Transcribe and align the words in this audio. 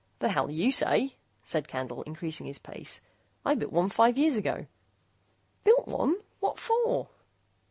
"The 0.17 0.29
hell 0.29 0.49
you 0.49 0.71
say," 0.71 1.13
said 1.43 1.67
Candle, 1.67 2.01
increasing 2.01 2.47
his 2.47 2.57
pace, 2.57 3.01
"I 3.45 3.53
built 3.53 3.71
one 3.71 3.89
five 3.89 4.17
years 4.17 4.35
ago." 4.35 4.65
"Built 5.63 5.85
one! 5.87 6.15
What 6.39 6.57
for?" 6.57 7.09